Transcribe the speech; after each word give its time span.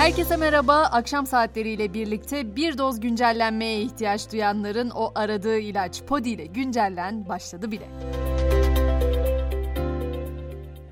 Herkese 0.00 0.36
merhaba. 0.36 0.76
Akşam 0.76 1.26
saatleriyle 1.26 1.94
birlikte 1.94 2.56
bir 2.56 2.78
doz 2.78 3.00
güncellenmeye 3.00 3.80
ihtiyaç 3.80 4.32
duyanların 4.32 4.90
o 4.90 5.12
aradığı 5.14 5.58
ilaç 5.58 6.02
Podi 6.02 6.28
ile 6.28 6.46
güncellen 6.46 7.28
başladı 7.28 7.70
bile. 7.70 7.88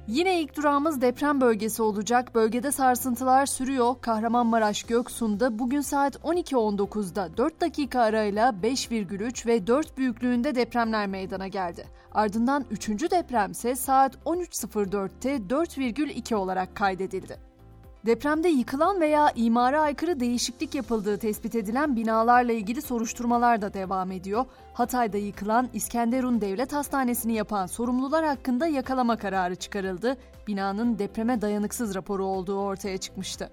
Yine 0.09 0.41
ilk 0.41 0.57
durağımız 0.57 1.01
deprem 1.01 1.41
bölgesi 1.41 1.83
olacak. 1.83 2.35
Bölgede 2.35 2.73
sarsıntılar 2.73 3.47
sürüyor. 3.47 3.95
Kahramanmaraş 4.01 4.83
Göksu'nda 4.83 5.59
bugün 5.59 5.81
saat 5.81 6.17
12.19'da 6.17 7.37
4 7.37 7.61
dakika 7.61 8.01
arayla 8.01 8.51
5,3 8.63 9.47
ve 9.47 9.67
4 9.67 9.99
büyüklüğünde 9.99 10.55
depremler 10.55 11.07
meydana 11.07 11.49
geldi. 11.49 11.85
Ardından 12.13 12.65
3. 12.71 12.89
depremse 12.89 13.75
saat 13.75 14.15
13.04'te 14.15 15.37
4,2 15.37 16.35
olarak 16.35 16.77
kaydedildi. 16.77 17.48
Depremde 18.07 18.49
yıkılan 18.49 19.01
veya 19.01 19.33
imara 19.35 19.81
aykırı 19.81 20.21
değişiklik 20.21 20.75
yapıldığı 20.75 21.19
tespit 21.19 21.55
edilen 21.55 21.97
binalarla 21.97 22.53
ilgili 22.53 22.83
soruşturmalar 22.83 23.63
da 23.63 23.75
devam 23.75 24.13
ediyor. 24.13 24.45
Hatay'da 24.75 25.17
yıkılan 25.17 25.69
İskenderun 25.73 26.41
Devlet 26.41 26.73
Hastanesi'ni 26.73 27.33
yapan 27.33 27.67
sorumlular 27.67 28.25
hakkında 28.25 28.67
yakalama 28.67 29.17
kararı 29.17 29.55
çıkarıldı. 29.55 30.17
Binanın 30.47 30.99
depreme 30.99 31.41
dayanıksız 31.41 31.95
raporu 31.95 32.25
olduğu 32.25 32.59
ortaya 32.59 32.99
çıkmıştı. 32.99 33.51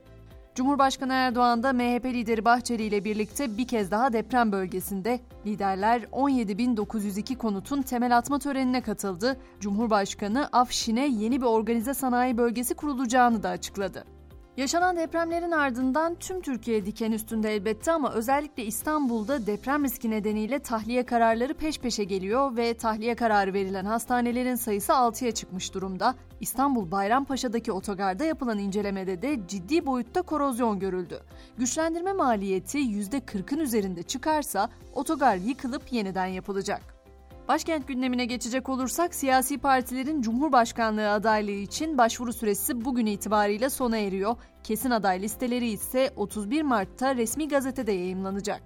Cumhurbaşkanı 0.56 1.14
Erdoğan 1.14 1.64
da 1.64 1.74
MHP 1.74 2.06
lideri 2.06 2.46
Bahçeli 2.46 2.84
ile 2.84 3.04
birlikte 3.04 3.58
bir 3.58 3.68
kez 3.68 3.92
daha 3.92 4.14
deprem 4.14 4.52
bölgesinde 4.52 5.20
liderler 5.46 6.02
17.902 6.02 7.36
konutun 7.38 7.82
temel 7.82 8.18
atma 8.18 8.40
törenine 8.40 8.82
katıldı. 8.82 9.38
Cumhurbaşkanı 9.60 10.50
Afşin'e 10.52 11.08
yeni 11.08 11.42
bir 11.42 11.46
organize 11.46 11.94
sanayi 11.94 12.38
bölgesi 12.38 12.74
kurulacağını 12.76 13.44
da 13.44 13.50
açıkladı. 13.50 14.15
Yaşanan 14.58 14.98
depremlerin 14.98 15.52
ardından 15.52 16.16
tüm 16.16 16.42
Türkiye 16.42 16.86
diken 16.86 17.12
üstünde 17.12 17.56
elbette 17.56 17.92
ama 17.92 18.14
özellikle 18.14 18.66
İstanbul'da 18.66 19.48
deprem 19.48 19.84
riski 19.84 20.10
nedeniyle 20.10 20.60
tahliye 20.60 21.06
kararları 21.06 21.54
peş 21.54 21.80
peşe 21.80 22.04
geliyor 22.04 22.58
ve 22.58 22.74
tahliye 22.74 23.16
kararı 23.16 23.54
verilen 23.54 23.86
hastanelerin 23.86 24.56
sayısı 24.56 24.92
6'ya 24.92 25.32
çıkmış 25.32 25.74
durumda. 25.74 26.16
İstanbul 26.40 26.92
Bayrampaşa'daki 26.92 27.72
otogarda 27.72 28.26
yapılan 28.26 28.60
incelemede 28.60 29.22
de 29.22 29.40
ciddi 29.48 29.86
boyutta 29.86 30.22
korozyon 30.22 30.80
görüldü. 30.80 31.20
Güçlendirme 31.58 32.14
maliyeti 32.14 32.78
%40'ın 32.78 33.60
üzerinde 33.60 34.04
çıkarsa 34.04 34.70
otogar 34.94 35.36
yıkılıp 35.36 35.94
yeniden 35.94 36.26
yapılacak. 36.26 36.95
Başkent 37.48 37.88
gündemine 37.88 38.26
geçecek 38.26 38.70
olursak 38.70 39.16
siyasi 39.16 39.58
partilerin 39.58 40.22
Cumhurbaşkanlığı 40.22 41.12
adaylığı 41.12 41.52
için 41.52 41.98
başvuru 41.98 42.34
süresi 42.34 42.86
bugün 42.86 43.06
itibariyle 43.06 43.70
sona 43.70 43.98
eriyor. 43.98 44.36
Kesin 44.64 44.90
aday 44.90 45.22
listeleri 45.22 45.68
ise 45.68 46.14
31 46.16 46.62
Mart'ta 46.62 47.16
resmi 47.16 47.48
gazetede 47.48 47.92
yayımlanacak. 47.92 48.62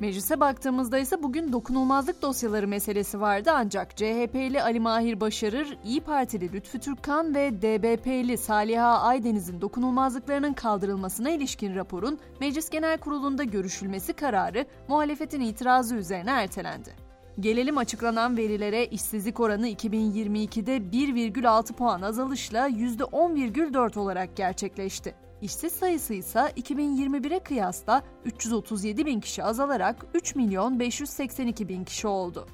Meclise 0.00 0.40
baktığımızda 0.40 0.98
ise 0.98 1.22
bugün 1.22 1.52
dokunulmazlık 1.52 2.22
dosyaları 2.22 2.68
meselesi 2.68 3.20
vardı 3.20 3.50
ancak 3.54 3.96
CHP'li 3.96 4.62
Ali 4.62 4.80
Mahir 4.80 5.20
Başarır, 5.20 5.78
İyi 5.84 6.00
Partili 6.00 6.52
Lütfü 6.52 6.80
Türkkan 6.80 7.34
ve 7.34 7.62
DBP'li 7.62 8.38
Saliha 8.38 9.00
Aydeniz'in 9.00 9.60
dokunulmazlıklarının 9.60 10.52
kaldırılmasına 10.52 11.30
ilişkin 11.30 11.74
raporun 11.74 12.18
Meclis 12.40 12.70
Genel 12.70 12.98
Kurulu'nda 12.98 13.44
görüşülmesi 13.44 14.12
kararı 14.12 14.66
muhalefetin 14.88 15.40
itirazı 15.40 15.94
üzerine 15.94 16.30
ertelendi. 16.30 17.11
Gelelim 17.40 17.78
açıklanan 17.78 18.36
verilere 18.36 18.86
işsizlik 18.86 19.40
oranı 19.40 19.68
2022'de 19.68 20.76
1,6 20.76 21.72
puan 21.72 22.02
azalışla 22.02 22.68
%10,4 22.68 23.98
olarak 23.98 24.36
gerçekleşti. 24.36 25.14
İşsiz 25.42 25.72
sayısı 25.72 26.14
ise 26.14 26.40
2021'e 26.40 27.38
kıyasla 27.38 28.02
337 28.24 29.06
bin 29.06 29.20
kişi 29.20 29.44
azalarak 29.44 30.06
3 30.14 30.34
milyon 30.34 30.80
582 30.80 31.68
bin 31.68 31.84
kişi 31.84 32.06
oldu. 32.06 32.46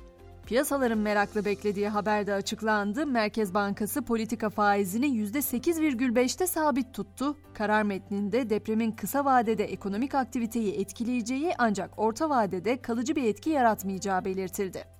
Piyasaların 0.48 0.98
merakla 0.98 1.44
beklediği 1.44 1.88
haberde 1.88 2.34
açıklandı. 2.34 3.06
Merkez 3.06 3.54
Bankası 3.54 4.02
politika 4.02 4.50
faizini 4.50 5.06
%8,5'te 5.06 6.46
sabit 6.46 6.94
tuttu. 6.94 7.36
Karar 7.54 7.82
metninde 7.82 8.50
depremin 8.50 8.92
kısa 8.92 9.24
vadede 9.24 9.64
ekonomik 9.64 10.14
aktiviteyi 10.14 10.74
etkileyeceği 10.74 11.52
ancak 11.58 11.98
orta 11.98 12.30
vadede 12.30 12.82
kalıcı 12.82 13.16
bir 13.16 13.24
etki 13.24 13.50
yaratmayacağı 13.50 14.24
belirtildi. 14.24 14.97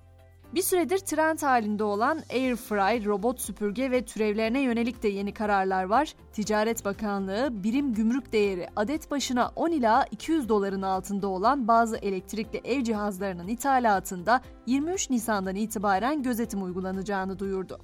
Bir 0.54 0.62
süredir 0.62 0.98
trend 0.98 1.42
halinde 1.42 1.84
olan 1.84 2.20
Airfry, 2.32 3.04
robot 3.04 3.40
süpürge 3.40 3.90
ve 3.90 4.04
türevlerine 4.04 4.60
yönelik 4.60 5.02
de 5.02 5.08
yeni 5.08 5.34
kararlar 5.34 5.84
var. 5.84 6.14
Ticaret 6.32 6.84
Bakanlığı 6.84 7.48
birim 7.52 7.94
gümrük 7.94 8.32
değeri 8.32 8.68
adet 8.76 9.10
başına 9.10 9.52
10 9.56 9.70
ila 9.70 10.04
200 10.10 10.48
doların 10.48 10.82
altında 10.82 11.28
olan 11.28 11.68
bazı 11.68 11.96
elektrikli 11.96 12.60
ev 12.64 12.84
cihazlarının 12.84 13.48
ithalatında 13.48 14.40
23 14.66 15.10
Nisan'dan 15.10 15.56
itibaren 15.56 16.22
gözetim 16.22 16.62
uygulanacağını 16.62 17.38
duyurdu. 17.38 17.78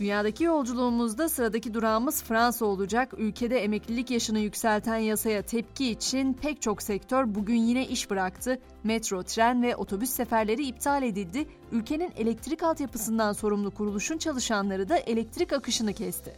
Dünyadaki 0.00 0.44
yolculuğumuzda 0.44 1.28
sıradaki 1.28 1.74
durağımız 1.74 2.22
Fransa 2.22 2.66
olacak. 2.66 3.14
Ülkede 3.18 3.58
emeklilik 3.58 4.10
yaşını 4.10 4.38
yükselten 4.38 4.96
yasaya 4.96 5.42
tepki 5.42 5.90
için 5.90 6.32
pek 6.32 6.62
çok 6.62 6.82
sektör 6.82 7.34
bugün 7.34 7.56
yine 7.56 7.86
iş 7.86 8.10
bıraktı. 8.10 8.58
Metro, 8.84 9.22
tren 9.22 9.62
ve 9.62 9.76
otobüs 9.76 10.10
seferleri 10.10 10.66
iptal 10.66 11.02
edildi. 11.02 11.46
Ülkenin 11.72 12.12
elektrik 12.16 12.62
altyapısından 12.62 13.32
sorumlu 13.32 13.70
kuruluşun 13.70 14.18
çalışanları 14.18 14.88
da 14.88 14.96
elektrik 14.96 15.52
akışını 15.52 15.92
kesti. 15.92 16.32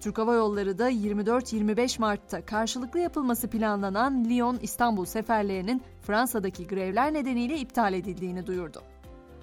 Türk 0.00 0.18
Hava 0.18 0.34
Yolları 0.34 0.78
da 0.78 0.90
24-25 0.90 2.00
Mart'ta 2.00 2.46
karşılıklı 2.46 3.00
yapılması 3.00 3.48
planlanan 3.48 4.24
Lyon-İstanbul 4.24 5.04
seferlerinin 5.04 5.82
Fransa'daki 6.02 6.66
grevler 6.66 7.12
nedeniyle 7.12 7.58
iptal 7.58 7.92
edildiğini 7.92 8.46
duyurdu. 8.46 8.82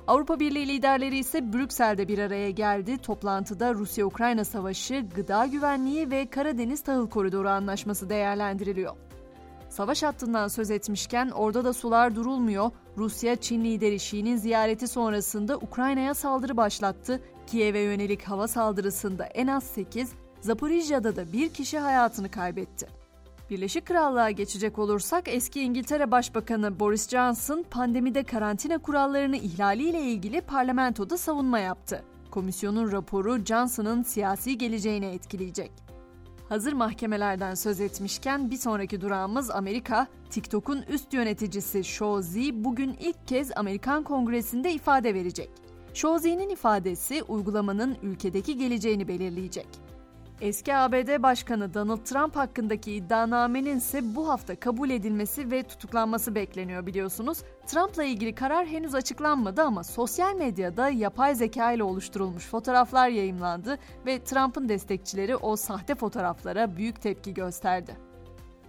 Avrupa 0.07 0.39
Birliği 0.39 0.67
liderleri 0.67 1.17
ise 1.17 1.53
Brüksel'de 1.53 2.07
bir 2.07 2.19
araya 2.19 2.51
geldi. 2.51 2.97
Toplantıda 2.97 3.73
Rusya-Ukrayna 3.73 4.45
savaşı, 4.45 5.05
gıda 5.15 5.45
güvenliği 5.45 6.11
ve 6.11 6.29
Karadeniz 6.29 6.83
Tahıl 6.83 7.09
Koridoru 7.09 7.49
anlaşması 7.49 8.09
değerlendiriliyor. 8.09 8.95
Savaş 9.69 10.03
hattından 10.03 10.47
söz 10.47 10.71
etmişken 10.71 11.29
orada 11.29 11.63
da 11.63 11.73
sular 11.73 12.15
durulmuyor. 12.15 12.71
Rusya, 12.97 13.35
Çin 13.35 13.63
lideri 13.63 13.95
Xi'nin 13.95 14.37
ziyareti 14.37 14.87
sonrasında 14.87 15.57
Ukrayna'ya 15.57 16.13
saldırı 16.13 16.57
başlattı. 16.57 17.21
Kiev'e 17.47 17.79
yönelik 17.79 18.23
hava 18.23 18.47
saldırısında 18.47 19.25
en 19.25 19.47
az 19.47 19.63
8, 19.63 20.11
Zaporijya'da 20.41 21.15
da 21.15 21.33
bir 21.33 21.49
kişi 21.49 21.79
hayatını 21.79 22.31
kaybetti. 22.31 23.04
Birleşik 23.49 23.85
Krallığa 23.85 24.31
geçecek 24.31 24.79
olursak 24.79 25.27
eski 25.27 25.61
İngiltere 25.61 26.11
Başbakanı 26.11 26.79
Boris 26.79 27.09
Johnson 27.09 27.65
pandemide 27.71 28.23
karantina 28.23 28.77
kurallarını 28.77 29.37
ihlaliyle 29.37 30.01
ilgili 30.01 30.41
parlamentoda 30.41 31.17
savunma 31.17 31.59
yaptı. 31.59 32.03
Komisyonun 32.31 32.91
raporu 32.91 33.45
Johnson'ın 33.45 34.03
siyasi 34.03 34.57
geleceğini 34.57 35.05
etkileyecek. 35.05 35.71
Hazır 36.49 36.73
mahkemelerden 36.73 37.55
söz 37.55 37.81
etmişken 37.81 38.51
bir 38.51 38.57
sonraki 38.57 39.01
durağımız 39.01 39.51
Amerika. 39.51 40.07
TikTok'un 40.29 40.81
üst 40.81 41.13
yöneticisi 41.13 41.83
Shouzi 41.83 42.63
bugün 42.63 42.95
ilk 42.99 43.27
kez 43.27 43.51
Amerikan 43.55 44.03
Kongresi'nde 44.03 44.73
ifade 44.73 45.13
verecek. 45.13 45.49
Shouzi'nin 45.93 46.49
ifadesi 46.49 47.23
uygulamanın 47.23 47.97
ülkedeki 48.03 48.57
geleceğini 48.57 49.07
belirleyecek. 49.07 49.84
Eski 50.41 50.75
ABD 50.75 51.23
Başkanı 51.23 51.73
Donald 51.73 52.03
Trump 52.05 52.35
hakkındaki 52.35 52.91
iddianamenin 52.91 53.77
ise 53.77 54.15
bu 54.15 54.29
hafta 54.29 54.59
kabul 54.59 54.89
edilmesi 54.89 55.51
ve 55.51 55.63
tutuklanması 55.63 56.35
bekleniyor 56.35 56.85
biliyorsunuz. 56.85 57.37
Trump'la 57.67 58.03
ilgili 58.03 58.35
karar 58.35 58.67
henüz 58.67 58.95
açıklanmadı 58.95 59.61
ama 59.61 59.83
sosyal 59.83 60.35
medyada 60.35 60.89
yapay 60.89 61.35
zeka 61.35 61.71
ile 61.71 61.83
oluşturulmuş 61.83 62.45
fotoğraflar 62.45 63.09
yayımlandı 63.09 63.77
ve 64.05 64.23
Trump'ın 64.23 64.69
destekçileri 64.69 65.35
o 65.35 65.55
sahte 65.55 65.95
fotoğraflara 65.95 66.77
büyük 66.77 67.01
tepki 67.01 67.33
gösterdi. 67.33 68.04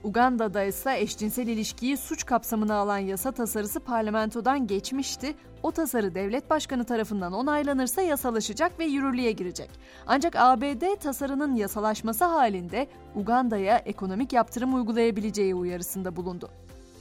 Uganda'da 0.06 0.62
ise 0.62 0.98
eşcinsel 1.00 1.48
ilişkiyi 1.48 1.96
suç 1.96 2.26
kapsamına 2.26 2.74
alan 2.74 2.98
yasa 2.98 3.32
tasarısı 3.32 3.80
parlamentodan 3.80 4.66
geçmişti. 4.66 5.34
O 5.62 5.70
tasarı 5.72 6.14
devlet 6.14 6.50
başkanı 6.50 6.84
tarafından 6.84 7.32
onaylanırsa 7.32 8.02
yasalaşacak 8.02 8.78
ve 8.78 8.84
yürürlüğe 8.84 9.32
girecek. 9.32 9.70
Ancak 10.06 10.36
ABD 10.36 11.00
tasarının 11.00 11.56
yasalaşması 11.56 12.24
halinde 12.24 12.86
Uganda'ya 13.14 13.76
ekonomik 13.78 14.32
yaptırım 14.32 14.74
uygulayabileceği 14.74 15.54
uyarısında 15.54 16.16
bulundu. 16.16 16.50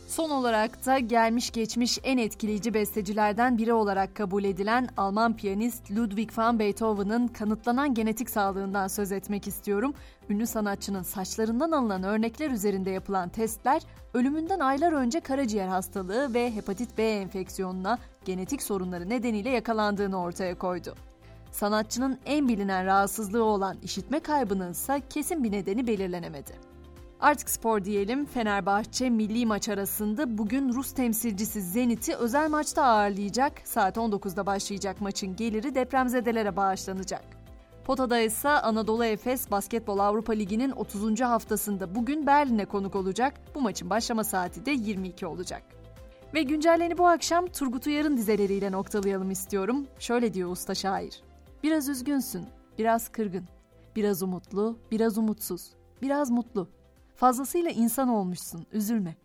Son 0.08 0.30
olarak 0.30 0.86
da 0.86 1.00
gelmiş 1.00 1.52
geçmiş 1.52 2.00
en 2.04 2.18
etkileyici 2.18 2.74
bestecilerden 2.74 3.58
biri 3.58 3.74
olarak 3.74 4.16
kabul 4.16 4.44
edilen 4.44 4.90
Alman 4.98 5.38
piyanist 5.38 5.92
Ludwig 5.92 6.38
van 6.38 6.60
Beethoven'ın 6.60 7.28
kanıtlanan 7.28 7.94
genetik 7.94 8.30
sağlığından 8.30 8.88
söz 8.88 9.12
etmek 9.12 9.48
istiyorum. 9.48 9.94
Ünlü 10.30 10.48
sanatçının 10.48 11.04
saçlarından 11.04 11.72
alınan 11.72 12.04
örnekler 12.04 12.52
üzerinde 12.52 12.90
yapılan 12.90 13.30
testler 13.30 13.82
ölümünden 14.14 14.60
aylar 14.60 14.92
önce 14.94 15.20
karaciğer 15.20 15.68
hastalığı 15.68 16.34
ve 16.34 16.56
hepatit 16.56 16.98
B 16.98 17.04
enfeksiyonuna 17.04 18.00
genetik 18.26 18.64
sorunları 18.64 19.10
nedeniyle 19.10 19.50
yakalandığını 19.50 20.22
ortaya 20.22 20.58
koydu. 20.58 20.96
Sanatçının 21.52 22.20
en 22.26 22.48
bilinen 22.48 22.86
rahatsızlığı 22.86 23.44
olan 23.44 23.78
işitme 23.84 24.20
kaybının 24.20 24.72
ise 24.72 25.02
kesin 25.10 25.44
bir 25.44 25.52
nedeni 25.52 25.88
belirlenemedi. 25.88 26.75
Artık 27.20 27.50
spor 27.50 27.86
diyelim. 27.86 28.26
Fenerbahçe 28.26 29.10
milli 29.10 29.46
maç 29.46 29.70
arasında 29.70 30.38
bugün 30.38 30.74
Rus 30.74 30.92
temsilcisi 30.94 31.62
Zenit'i 31.62 32.16
özel 32.16 32.50
maçta 32.50 32.84
ağırlayacak. 32.84 33.62
Saat 33.64 33.98
19'da 33.98 34.46
başlayacak 34.46 35.02
maçın 35.02 35.36
geliri 35.36 35.76
depremzedelere 35.76 36.56
bağışlanacak. 36.56 37.24
Potada 37.86 38.20
ise 38.20 38.50
Anadolu 38.50 39.06
Efes 39.06 39.52
Basketbol 39.52 40.00
Avrupa 40.00 40.34
Ligi'nin 40.34 40.72
30. 40.72 41.22
haftasında 41.22 41.96
bugün 41.96 42.28
Berlin'e 42.28 42.66
konuk 42.66 42.96
olacak. 42.96 43.34
Bu 43.56 43.62
maçın 43.62 43.90
başlama 43.90 44.24
saati 44.24 44.66
de 44.66 44.72
22 44.72 45.26
olacak. 45.26 45.64
Ve 46.34 46.42
güncelleni 46.42 46.98
bu 46.98 47.08
akşam 47.08 47.48
Turgut 47.48 47.88
Uyar'ın 47.88 48.18
dizeleriyle 48.18 48.72
noktalayalım 48.72 49.32
istiyorum. 49.32 49.88
Şöyle 50.00 50.34
diyor 50.34 50.52
usta 50.52 50.76
şair. 50.76 51.24
Biraz 51.64 51.90
üzgünsün, 51.90 52.46
biraz 52.78 53.10
kırgın, 53.10 53.46
biraz 53.96 54.24
umutlu, 54.24 54.78
biraz 54.92 55.18
umutsuz, 55.18 55.70
biraz 56.02 56.30
mutlu. 56.30 56.70
Fazlasıyla 57.16 57.72
insan 57.72 58.08
olmuşsun, 58.10 58.66
üzülme. 58.72 59.16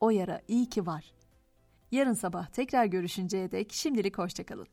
O 0.00 0.10
yara 0.10 0.42
iyi 0.48 0.68
ki 0.68 0.86
var. 0.86 1.12
Yarın 1.90 2.12
sabah 2.12 2.46
tekrar 2.46 2.84
görüşünceye 2.84 3.50
dek 3.50 3.72
şimdilik 3.72 4.18
hoşçakalın. 4.18 4.66